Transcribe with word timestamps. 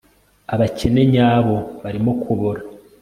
Abakene 0.53 1.01
nyabo 1.13 1.57
barimo 1.81 2.11
kubora 2.23 2.61